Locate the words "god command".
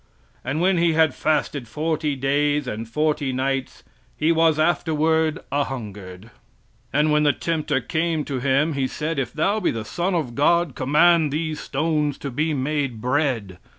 10.33-11.31